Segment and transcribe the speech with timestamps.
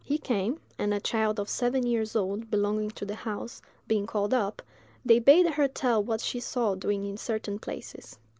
[0.03, 4.33] He came, and a child of seven years old, belonging to the house, being called
[4.33, 4.63] up,
[5.05, 8.17] they bade her tell what she saw doing in certain places.